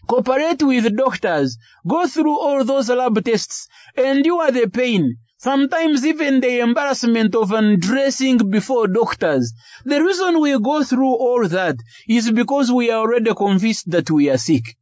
cooperate 0.07 0.63
with 0.63 0.95
doctors, 0.95 1.57
go 1.85 2.07
through 2.07 2.39
all 2.39 2.63
those 2.63 2.89
lab 2.89 3.23
tests, 3.23 3.67
endure 3.97 4.51
the 4.51 4.67
pain, 4.67 5.17
Sometimes 5.39 6.03
even 6.03 6.39
the 6.39 6.61
embarrassment 6.61 7.35
of 7.35 7.51
undressing 7.51 8.39
before 8.49 8.87
doctors. 8.87 9.53
The 9.85 10.03
reason 10.03 10.41
we 10.41 10.59
go 10.59 10.83
through 10.83 11.13
all 11.13 11.47
that 11.47 11.75
is 12.09 12.31
because 12.31 12.71
we 12.71 12.89
are 12.89 13.01
already 13.01 13.31
convinced 13.35 13.91
that 13.91 14.09
we 14.09 14.31
are 14.31 14.39
sick. 14.39 14.75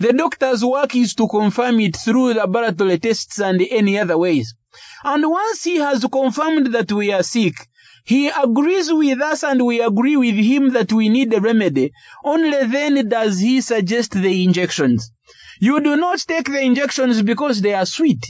The 0.00 0.12
doctor's 0.12 0.62
work 0.62 0.94
is 0.94 1.14
to 1.14 1.26
confirm 1.28 1.80
it 1.80 1.96
through 1.96 2.34
laboratory 2.34 2.98
tests 2.98 3.40
and 3.40 3.62
any 3.62 3.98
other 3.98 4.18
ways. 4.18 4.54
And 5.02 5.28
once 5.30 5.64
he 5.64 5.76
has 5.76 6.04
confirmed 6.04 6.74
that 6.74 6.92
we 6.92 7.10
are 7.10 7.22
sick, 7.22 7.54
he 8.04 8.28
agrees 8.28 8.92
with 8.92 9.20
us 9.20 9.44
and 9.44 9.64
we 9.64 9.80
agree 9.80 10.16
with 10.16 10.34
him 10.34 10.70
that 10.70 10.92
we 10.92 11.08
need 11.08 11.32
a 11.32 11.40
remedy. 11.40 11.92
Only 12.24 12.66
then 12.66 13.08
does 13.08 13.38
he 13.38 13.60
suggest 13.60 14.12
the 14.12 14.44
injections. 14.44 15.12
You 15.60 15.80
do 15.80 15.96
not 15.96 16.18
take 16.20 16.46
the 16.46 16.60
injections 16.60 17.22
because 17.22 17.60
they 17.60 17.74
are 17.74 17.86
sweet. 17.86 18.24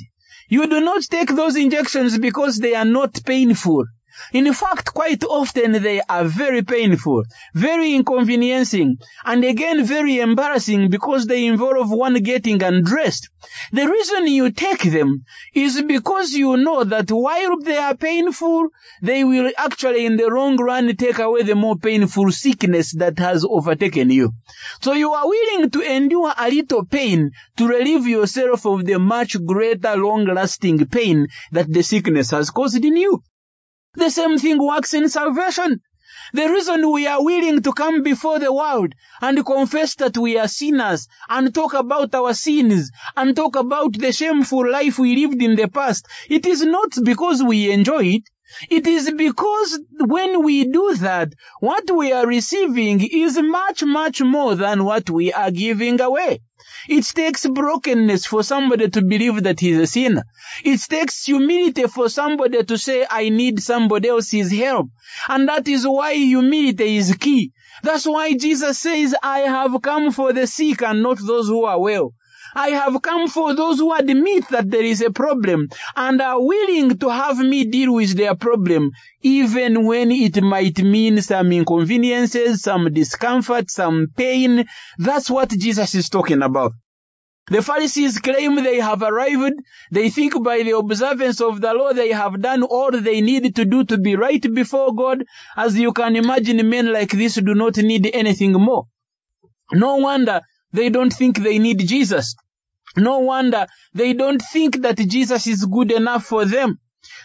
You 0.48 0.66
do 0.66 0.80
not 0.80 1.02
take 1.04 1.34
those 1.34 1.56
injections 1.56 2.18
because 2.18 2.58
they 2.58 2.74
are 2.74 2.84
not 2.84 3.20
painful. 3.24 3.86
In 4.32 4.52
fact, 4.52 4.92
quite 4.92 5.24
often 5.24 5.72
they 5.72 6.00
are 6.00 6.24
very 6.24 6.62
painful, 6.62 7.24
very 7.54 7.94
inconveniencing, 7.94 8.98
and 9.24 9.44
again 9.44 9.84
very 9.84 10.18
embarrassing 10.18 10.90
because 10.90 11.26
they 11.26 11.46
involve 11.46 11.90
one 11.90 12.14
getting 12.14 12.62
undressed. 12.62 13.28
The 13.72 13.88
reason 13.88 14.26
you 14.26 14.50
take 14.50 14.82
them 14.82 15.24
is 15.54 15.82
because 15.82 16.32
you 16.32 16.56
know 16.56 16.84
that 16.84 17.10
while 17.10 17.58
they 17.58 17.78
are 17.78 17.96
painful, 17.96 18.68
they 19.02 19.24
will 19.24 19.50
actually 19.56 20.06
in 20.06 20.16
the 20.16 20.26
long 20.28 20.56
run 20.56 20.94
take 20.96 21.18
away 21.18 21.42
the 21.42 21.54
more 21.54 21.76
painful 21.76 22.30
sickness 22.32 22.92
that 22.92 23.18
has 23.18 23.44
overtaken 23.48 24.10
you. 24.10 24.32
So 24.80 24.92
you 24.92 25.12
are 25.12 25.26
willing 25.26 25.70
to 25.70 25.80
endure 25.80 26.32
a 26.36 26.48
little 26.48 26.84
pain 26.84 27.30
to 27.56 27.66
relieve 27.66 28.06
yourself 28.06 28.66
of 28.66 28.84
the 28.84 28.98
much 28.98 29.36
greater 29.44 29.96
long 29.96 30.24
lasting 30.26 30.86
pain 30.86 31.28
that 31.52 31.72
the 31.72 31.82
sickness 31.82 32.30
has 32.30 32.50
caused 32.50 32.84
in 32.84 32.96
you. 32.96 33.22
The 33.94 34.10
same 34.10 34.38
thing 34.38 34.58
works 34.58 34.92
in 34.94 35.08
salvation. 35.08 35.80
The 36.34 36.48
reason 36.50 36.90
we 36.92 37.06
are 37.06 37.22
willing 37.24 37.62
to 37.62 37.72
come 37.72 38.02
before 38.02 38.38
the 38.38 38.52
world 38.52 38.94
and 39.20 39.44
confess 39.44 39.94
that 39.96 40.16
we 40.16 40.38
are 40.38 40.48
sinners 40.48 41.08
and 41.28 41.54
talk 41.54 41.74
about 41.74 42.14
our 42.14 42.34
sins 42.34 42.90
and 43.16 43.34
talk 43.34 43.56
about 43.56 43.98
the 43.98 44.12
shameful 44.12 44.70
life 44.70 44.98
we 44.98 45.16
lived 45.16 45.42
in 45.42 45.56
the 45.56 45.68
past, 45.68 46.06
it 46.28 46.44
is 46.46 46.62
not 46.64 46.90
because 47.02 47.42
we 47.42 47.70
enjoy 47.70 48.04
it. 48.04 48.22
It 48.70 48.86
is 48.86 49.10
because 49.12 49.78
when 49.98 50.42
we 50.42 50.64
do 50.64 50.94
that, 50.96 51.32
what 51.60 51.90
we 51.90 52.12
are 52.12 52.26
receiving 52.26 53.00
is 53.00 53.38
much, 53.40 53.82
much 53.84 54.22
more 54.22 54.54
than 54.54 54.84
what 54.84 55.08
we 55.10 55.32
are 55.32 55.50
giving 55.50 56.00
away. 56.00 56.40
It 56.88 57.04
takes 57.04 57.46
brokenness 57.46 58.26
for 58.26 58.42
somebody 58.42 58.88
to 58.90 59.02
believe 59.02 59.42
that 59.44 59.60
he's 59.60 59.78
a 59.78 59.86
sinner. 59.86 60.24
It 60.64 60.80
takes 60.80 61.24
humility 61.24 61.86
for 61.86 62.08
somebody 62.08 62.62
to 62.62 62.78
say, 62.78 63.06
I 63.08 63.28
need 63.28 63.62
somebody 63.62 64.08
else's 64.08 64.52
help. 64.52 64.88
And 65.28 65.48
that 65.48 65.68
is 65.68 65.86
why 65.86 66.14
humility 66.14 66.96
is 66.96 67.16
key. 67.16 67.52
That's 67.82 68.06
why 68.06 68.34
Jesus 68.34 68.78
says, 68.78 69.14
I 69.22 69.40
have 69.40 69.80
come 69.82 70.12
for 70.12 70.32
the 70.32 70.46
sick 70.46 70.82
and 70.82 71.02
not 71.02 71.18
those 71.18 71.48
who 71.48 71.64
are 71.64 71.80
well. 71.80 72.14
I 72.54 72.70
have 72.70 73.00
come 73.02 73.28
for 73.28 73.54
those 73.54 73.78
who 73.78 73.94
admit 73.94 74.48
that 74.48 74.70
there 74.70 74.84
is 74.84 75.00
a 75.00 75.10
problem 75.10 75.68
and 75.96 76.20
are 76.20 76.40
willing 76.40 76.98
to 76.98 77.08
have 77.08 77.38
me 77.38 77.64
deal 77.64 77.94
with 77.94 78.16
their 78.16 78.34
problem, 78.34 78.90
even 79.22 79.86
when 79.86 80.12
it 80.12 80.42
might 80.42 80.78
mean 80.82 81.22
some 81.22 81.52
inconveniences, 81.52 82.62
some 82.62 82.92
discomfort, 82.92 83.70
some 83.70 84.08
pain. 84.16 84.66
That's 84.98 85.30
what 85.30 85.50
Jesus 85.50 85.94
is 85.94 86.08
talking 86.08 86.42
about. 86.42 86.72
The 87.48 87.60
Pharisees 87.60 88.18
claim 88.18 88.54
they 88.62 88.80
have 88.80 89.02
arrived. 89.02 89.54
They 89.90 90.10
think 90.10 90.42
by 90.44 90.62
the 90.62 90.76
observance 90.76 91.40
of 91.40 91.60
the 91.60 91.74
law 91.74 91.92
they 91.92 92.12
have 92.12 92.40
done 92.40 92.62
all 92.62 92.92
they 92.92 93.20
need 93.20 93.56
to 93.56 93.64
do 93.64 93.84
to 93.84 93.98
be 93.98 94.14
right 94.14 94.42
before 94.54 94.94
God. 94.94 95.24
As 95.56 95.76
you 95.76 95.92
can 95.92 96.14
imagine, 96.14 96.68
men 96.68 96.92
like 96.92 97.10
this 97.10 97.34
do 97.34 97.54
not 97.54 97.76
need 97.78 98.08
anything 98.14 98.52
more. 98.52 98.84
No 99.72 99.96
wonder 99.96 100.42
they 100.72 100.88
don't 100.88 101.12
think 101.12 101.38
they 101.38 101.58
need 101.58 101.80
Jesus. 101.80 102.36
No 102.96 103.20
wonder 103.20 103.66
they 103.94 104.12
don't 104.12 104.42
think 104.42 104.82
that 104.82 104.96
Jesus 104.96 105.46
is 105.46 105.64
good 105.64 105.92
enough 105.92 106.24
for 106.24 106.44
them. 106.44 106.78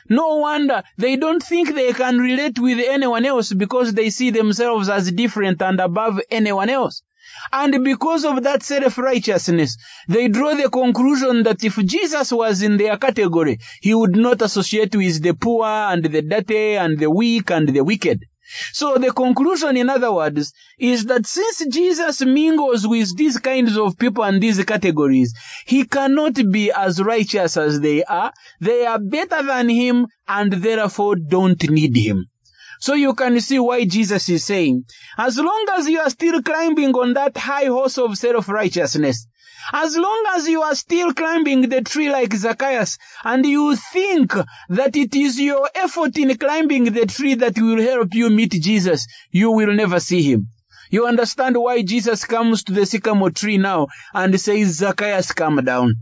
No 0.10 0.38
wonder 0.38 0.84
they 0.98 1.18
don't 1.18 1.44
think 1.44 1.76
they 1.76 1.94
can 1.94 2.18
relate 2.18 2.58
with 2.60 2.80
anyone 2.80 3.26
else 3.26 3.52
because 3.54 3.94
they 3.94 4.10
see 4.10 4.30
themselves 4.32 4.90
as 4.90 5.12
different 5.12 5.62
and 5.62 5.80
above 5.80 6.20
anyone 6.32 6.70
else. 6.70 7.04
And 7.52 7.84
because 7.84 8.26
of 8.26 8.44
that 8.44 8.64
self-righteousness, 8.64 9.78
they 10.08 10.30
draw 10.30 10.56
the 10.56 10.70
conclusion 10.70 11.44
that 11.44 11.64
if 11.64 11.76
Jesus 11.78 12.32
was 12.32 12.62
in 12.62 12.78
their 12.78 12.98
category, 12.98 13.60
he 13.82 13.94
would 13.94 14.16
not 14.16 14.42
associate 14.42 14.96
with 14.96 15.22
the 15.22 15.34
poor 15.34 15.66
and 15.66 16.04
the 16.04 16.22
dirty 16.22 16.78
and 16.78 16.98
the 16.98 17.12
weak 17.12 17.52
and 17.52 17.68
the 17.68 17.84
wicked. 17.84 18.24
So 18.72 18.98
the 18.98 19.12
conclusion, 19.12 19.78
in 19.78 19.90
other 19.90 20.12
words, 20.12 20.54
is 20.80 21.06
that 21.06 21.26
since 21.26 21.66
Jesus 21.68 22.22
mingles 22.22 22.88
with 22.88 23.16
these 23.18 23.38
kinds 23.38 23.78
of 23.78 23.98
people 23.98 24.24
and 24.24 24.42
these 24.42 24.64
categories, 24.64 25.34
he 25.66 25.86
cannot 25.86 26.36
be 26.52 26.72
as 26.72 27.02
righteous 27.02 27.58
as 27.58 27.80
they 27.80 28.04
are. 28.04 28.32
They 28.62 28.86
are 28.86 29.00
better 29.00 29.44
than 29.44 29.70
him 29.70 30.08
and 30.28 30.54
therefore 30.54 31.16
don't 31.16 31.62
need 31.70 31.98
him. 31.98 32.28
So 32.80 32.94
you 32.94 33.16
can 33.16 33.40
see 33.42 33.60
why 33.60 33.86
Jesus 33.86 34.30
is 34.30 34.46
saying, 34.46 34.86
as 35.18 35.38
long 35.38 35.66
as 35.74 35.90
you 35.90 36.00
are 36.00 36.10
still 36.10 36.44
climbing 36.44 36.94
on 36.94 37.14
that 37.16 37.36
high 37.36 37.66
horse 37.66 37.98
of 37.98 38.18
self-righteousness, 38.18 39.28
as 39.74 39.98
long 39.98 40.24
as 40.36 40.48
you 40.48 40.62
are 40.62 40.76
still 40.76 41.14
climbing 41.14 41.70
the 41.70 41.82
tree 41.82 42.10
like 42.10 42.34
Zacchaeus 42.34 42.98
and 43.24 43.46
you 43.46 43.76
think 43.76 44.34
that 44.70 44.96
it 44.96 45.16
is 45.16 45.40
your 45.40 45.70
effort 45.76 46.18
in 46.18 46.38
climbing 46.38 46.86
the 46.86 47.06
tree 47.06 47.36
that 47.36 47.58
will 47.58 47.82
help 47.82 48.14
you 48.14 48.30
meet 48.30 48.52
Jesus, 48.52 49.08
you 49.32 49.52
will 49.52 49.74
never 49.74 50.00
see 50.00 50.22
him. 50.22 50.50
You 50.90 51.06
understand 51.06 51.58
why 51.58 51.84
Jesus 51.84 52.24
comes 52.24 52.64
to 52.64 52.72
the 52.74 52.86
sycamore 52.86 53.32
tree 53.32 53.58
now 53.58 53.88
and 54.14 54.40
says, 54.40 54.78
Zacchaeus, 54.78 55.34
come 55.34 55.64
down. 55.66 55.96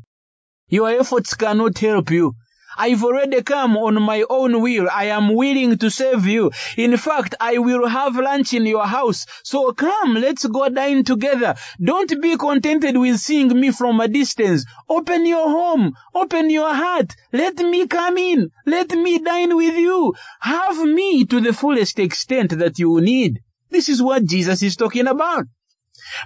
Your 0.67 0.89
efforts 0.89 1.34
cannot 1.34 1.78
help 1.78 2.12
you. 2.12 2.34
I've 2.77 3.03
already 3.03 3.41
come 3.43 3.77
on 3.77 4.01
my 4.01 4.23
own 4.29 4.61
will. 4.61 4.89
I 4.91 5.05
am 5.05 5.33
willing 5.33 5.77
to 5.77 5.89
save 5.89 6.25
you. 6.25 6.51
In 6.77 6.97
fact, 6.97 7.35
I 7.39 7.57
will 7.57 7.88
have 7.88 8.15
lunch 8.15 8.53
in 8.53 8.65
your 8.65 8.85
house. 8.85 9.25
So 9.43 9.71
come, 9.73 10.15
let's 10.15 10.45
go 10.45 10.69
dine 10.69 11.03
together. 11.03 11.55
Don't 11.83 12.21
be 12.21 12.38
contented 12.38 12.97
with 12.97 13.19
seeing 13.19 13.49
me 13.59 13.71
from 13.71 13.99
a 13.99 14.07
distance. 14.07 14.65
Open 14.89 15.25
your 15.25 15.49
home. 15.49 15.93
Open 16.13 16.49
your 16.49 16.73
heart. 16.73 17.15
Let 17.31 17.57
me 17.57 17.88
come 17.88 18.17
in. 18.17 18.49
Let 18.65 18.91
me 18.91 19.19
dine 19.19 19.55
with 19.55 19.75
you. 19.77 20.15
Have 20.39 20.83
me 20.83 21.25
to 21.25 21.39
the 21.39 21.53
fullest 21.53 21.99
extent 21.99 22.57
that 22.57 22.79
you 22.79 22.99
need. 23.01 23.41
This 23.69 23.89
is 23.89 24.01
what 24.01 24.25
Jesus 24.25 24.63
is 24.63 24.75
talking 24.75 25.07
about. 25.07 25.45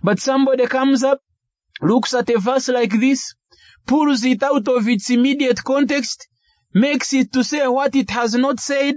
But 0.03 0.19
somebody 0.19 0.67
comes 0.67 1.03
up, 1.03 1.21
looks 1.81 2.13
at 2.13 2.29
a 2.29 2.37
verse 2.37 2.69
like 2.69 2.99
this, 2.99 3.33
pulls 3.85 4.23
it 4.23 4.43
out 4.43 4.67
of 4.67 4.87
its 4.87 5.09
immediate 5.09 5.63
context, 5.63 6.27
makes 6.73 7.13
it 7.13 7.33
to 7.33 7.43
say 7.43 7.67
what 7.67 7.95
it 7.95 8.09
has 8.09 8.35
not 8.35 8.59
said, 8.59 8.95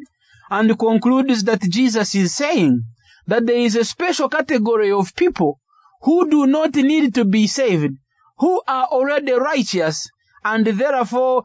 and 0.50 0.78
concludes 0.78 1.44
that 1.44 1.62
Jesus 1.62 2.14
is 2.14 2.34
saying 2.34 2.84
that 3.26 3.46
there 3.46 3.56
is 3.56 3.76
a 3.76 3.84
special 3.84 4.28
category 4.28 4.92
of 4.92 5.14
people 5.14 5.60
who 6.02 6.28
do 6.28 6.46
not 6.46 6.74
need 6.74 7.14
to 7.14 7.24
be 7.24 7.46
saved, 7.46 7.94
who 8.38 8.60
are 8.66 8.86
already 8.86 9.32
righteous, 9.32 10.08
and 10.44 10.66
therefore 10.66 11.44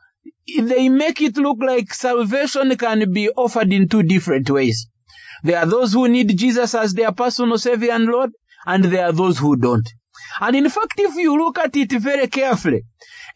they 0.59 0.89
make 0.89 1.21
it 1.21 1.37
look 1.37 1.57
like 1.61 1.93
salvation 1.93 2.75
can 2.75 3.13
be 3.13 3.29
offered 3.29 3.71
in 3.71 3.87
two 3.87 4.03
different 4.03 4.49
ways. 4.49 4.87
There 5.43 5.59
are 5.59 5.65
those 5.65 5.93
who 5.93 6.07
need 6.07 6.37
Jesus 6.37 6.73
as 6.73 6.93
their 6.93 7.11
personal 7.11 7.57
Savior 7.57 7.91
and 7.91 8.05
Lord, 8.05 8.31
and 8.65 8.83
there 8.83 9.05
are 9.05 9.11
those 9.13 9.37
who 9.37 9.55
don't. 9.55 9.87
And 10.41 10.55
in 10.55 10.69
fact, 10.69 10.99
if 10.99 11.15
you 11.15 11.37
look 11.37 11.57
at 11.59 11.75
it 11.75 11.91
very 11.91 12.27
carefully, 12.27 12.83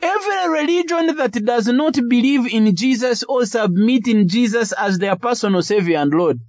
every 0.02 0.50
religion 0.50 1.16
that 1.18 1.32
does 1.46 1.68
not 1.68 1.94
believe 1.94 2.52
in 2.52 2.76
Jesus 2.76 3.24
or 3.24 3.46
submit 3.46 4.08
in 4.08 4.28
Jesus 4.28 4.72
as 4.72 4.98
their 4.98 5.16
personal 5.16 5.62
Savior 5.62 5.98
and 5.98 6.12
Lord, 6.12 6.40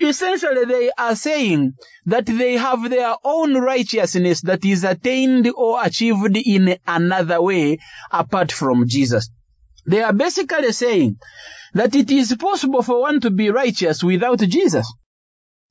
essentially 0.00 0.64
they 0.64 0.90
are 0.96 1.16
saying 1.16 1.74
that 2.06 2.26
they 2.26 2.54
have 2.54 2.88
their 2.88 3.14
own 3.24 3.54
righteousness 3.54 4.40
that 4.42 4.64
is 4.64 4.84
attained 4.84 5.50
or 5.54 5.84
achieved 5.84 6.36
in 6.36 6.76
another 6.86 7.40
way 7.42 7.78
apart 8.10 8.52
from 8.52 8.88
Jesus. 8.88 9.30
They 9.86 10.02
are 10.02 10.12
basically 10.12 10.72
saying 10.72 11.18
that 11.74 11.94
it 11.94 12.10
is 12.10 12.34
possible 12.36 12.82
for 12.82 13.00
one 13.00 13.20
to 13.20 13.30
be 13.30 13.50
righteous 13.50 14.02
without 14.02 14.38
Jesus. 14.40 14.92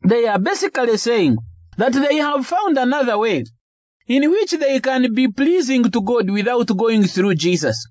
They 0.03 0.27
are 0.27 0.39
basically 0.39 0.97
saying 0.97 1.38
that 1.77 1.93
they 1.93 2.17
have 2.17 2.45
found 2.45 2.77
another 2.77 3.17
way 3.17 3.45
in 4.12 4.30
which 4.30 4.52
they 4.52 4.78
can 4.82 5.13
be 5.13 5.30
pleasing 5.30 5.84
to 5.89 6.02
God 6.02 6.30
without 6.30 6.67
going 6.76 7.04
through 7.04 7.36
Jesus. 7.36 7.88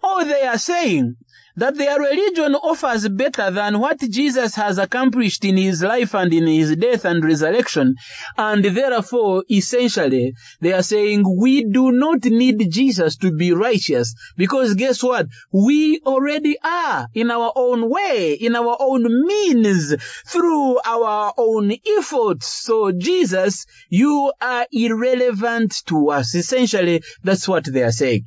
Or 0.00 0.24
they 0.24 0.42
are 0.46 0.58
saying 0.58 1.16
that 1.56 1.76
their 1.76 1.98
religion 1.98 2.54
offers 2.54 3.08
better 3.08 3.50
than 3.50 3.78
what 3.78 3.98
Jesus 3.98 4.54
has 4.54 4.78
accomplished 4.78 5.44
in 5.44 5.56
his 5.56 5.82
life 5.82 6.14
and 6.14 6.32
in 6.32 6.46
his 6.46 6.76
death 6.76 7.04
and 7.04 7.24
resurrection. 7.24 7.96
And 8.36 8.64
therefore, 8.64 9.44
essentially, 9.50 10.34
they 10.60 10.72
are 10.72 10.82
saying 10.82 11.24
we 11.38 11.64
do 11.64 11.92
not 11.92 12.24
need 12.24 12.70
Jesus 12.70 13.16
to 13.18 13.32
be 13.32 13.52
righteous 13.52 14.14
because 14.36 14.74
guess 14.74 15.02
what? 15.02 15.26
We 15.52 16.00
already 16.04 16.56
are 16.62 17.08
in 17.14 17.30
our 17.30 17.52
own 17.56 17.88
way, 17.88 18.34
in 18.34 18.54
our 18.54 18.76
own 18.78 19.26
means, 19.26 19.94
through 20.26 20.78
our 20.84 21.32
own 21.36 21.72
efforts. 21.98 22.46
So 22.46 22.92
Jesus, 22.92 23.66
you 23.88 24.32
are 24.40 24.66
irrelevant 24.70 25.74
to 25.86 26.10
us. 26.10 26.34
Essentially, 26.34 27.02
that's 27.22 27.48
what 27.48 27.64
they 27.64 27.82
are 27.82 27.92
saying. 27.92 28.24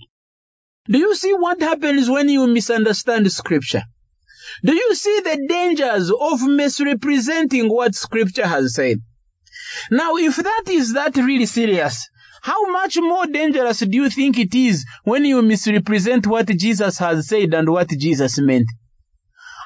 Do 0.89 0.97
you 0.97 1.15
see 1.15 1.33
what 1.33 1.61
happens 1.61 2.09
when 2.09 2.29
you 2.29 2.47
misunderstand 2.47 3.31
scripture? 3.31 3.83
Do 4.63 4.73
you 4.73 4.95
see 4.95 5.21
the 5.23 5.45
dangers 5.47 6.11
of 6.11 6.41
misrepresenting 6.41 7.69
what 7.69 7.93
scripture 7.93 8.47
has 8.47 8.73
said? 8.73 8.97
Now, 9.91 10.15
if 10.15 10.37
that 10.37 10.63
is 10.67 10.93
that 10.93 11.15
really 11.15 11.45
serious, 11.45 12.09
how 12.41 12.71
much 12.71 12.97
more 12.97 13.27
dangerous 13.27 13.79
do 13.79 13.95
you 13.95 14.09
think 14.09 14.39
it 14.39 14.55
is 14.55 14.85
when 15.03 15.25
you 15.25 15.41
misrepresent 15.41 16.25
what 16.25 16.47
Jesus 16.47 16.97
has 16.97 17.27
said 17.27 17.53
and 17.53 17.69
what 17.69 17.89
Jesus 17.89 18.39
meant? 18.39 18.69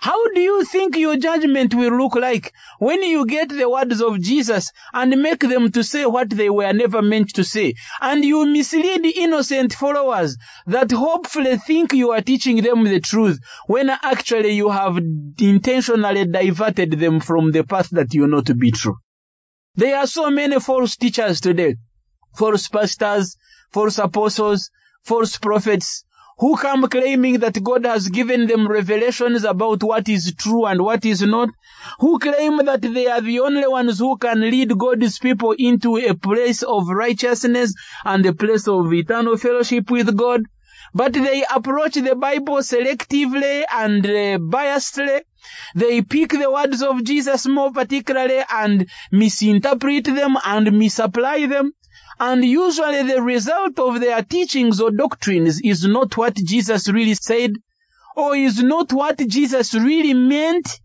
How 0.04 0.28
do 0.34 0.42
you 0.42 0.66
think 0.66 0.98
your 0.98 1.16
judgment 1.16 1.74
will 1.74 1.98
look 1.98 2.16
like 2.16 2.52
when 2.78 3.02
you 3.02 3.26
get 3.26 3.48
the 3.48 3.70
words 3.70 4.02
of 4.02 4.20
Jesus 4.20 4.74
and 4.92 5.22
make 5.22 5.40
them 5.40 5.72
to 5.72 5.82
say 5.82 6.06
what 6.06 6.30
they 6.30 6.50
were 6.50 6.74
never 6.74 7.02
meant 7.02 7.36
to 7.36 7.46
say? 7.46 7.76
And 8.02 8.26
you 8.26 8.46
mislead 8.46 9.06
innocent 9.06 9.72
followers 9.72 10.36
that 10.68 10.92
hopefully 10.92 11.56
think 11.56 11.94
you 11.94 12.12
are 12.12 12.20
teaching 12.20 12.62
them 12.62 12.84
the 12.84 13.00
truth 13.00 13.40
when 13.66 13.90
actually 13.90 14.52
you 14.56 14.72
have 14.72 14.98
intentionally 15.40 16.26
diverted 16.26 17.00
them 17.00 17.22
from 17.22 17.54
the 17.54 17.64
path 17.64 17.88
that 17.92 18.14
you 18.14 18.28
know 18.28 18.42
to 18.42 18.56
be 18.56 18.72
true. 18.72 18.98
There 19.76 19.96
are 19.96 20.08
so 20.08 20.30
many 20.30 20.60
false 20.60 20.98
teachers 20.98 21.40
today, 21.40 21.78
false 22.36 22.68
pastors, 22.68 23.38
false 23.72 24.00
apostles, 24.00 24.70
false 25.06 25.38
prophets, 25.38 26.04
who 26.38 26.58
come 26.58 26.88
claiming 26.88 27.40
that 27.40 27.62
God 27.64 27.86
has 27.86 28.08
given 28.08 28.48
them 28.48 28.68
revelations 28.68 29.44
about 29.44 29.84
what 29.84 30.10
is 30.10 30.34
true 30.38 30.66
and 30.66 30.82
what 30.82 31.06
is 31.06 31.22
not, 31.22 31.50
who 32.00 32.20
claim 32.20 32.58
that 32.66 32.82
they 32.82 33.08
are 33.08 33.22
the 33.22 33.40
only 33.40 33.68
ones 33.68 34.00
who 34.00 34.18
can 34.18 34.42
lead 34.42 34.78
God's 34.78 35.20
people 35.20 35.54
into 35.58 35.98
a 35.98 36.14
place 36.16 36.64
of 36.64 36.88
righteousness 36.88 37.74
and 38.04 38.26
a 38.26 38.34
place 38.34 38.68
of 38.68 38.94
eternal 38.94 39.38
fellowship 39.38 39.92
with 39.92 40.16
God. 40.18 40.42
But 40.94 41.14
they 41.14 41.44
approach 41.54 41.94
the 41.96 42.16
Bible 42.16 42.58
selectively 42.58 43.64
and 43.72 44.06
uh, 44.06 44.38
biasedly. 44.38 45.22
They 45.76 46.02
pick 46.02 46.32
the 46.32 46.52
words 46.52 46.82
of 46.84 47.04
Jesus 47.04 47.48
more 47.48 47.72
particularly 47.72 48.44
and 48.50 48.90
misinterpret 49.12 50.06
them 50.06 50.38
and 50.46 50.78
misapply 50.78 51.48
them. 51.48 51.74
And 52.20 52.44
usually 52.44 53.04
the 53.04 53.22
result 53.22 53.80
of 53.80 54.00
their 54.00 54.22
teachings 54.24 54.80
or 54.80 54.92
doctrines 54.92 55.62
is 55.62 55.86
not 55.86 56.16
what 56.18 56.36
Jesus 56.36 56.88
really 56.88 57.16
said 57.16 57.54
or 58.16 58.36
is 58.36 58.62
not 58.62 58.94
what 58.94 59.18
Jesus 59.18 59.74
really 59.74 60.14
meant. 60.14 60.80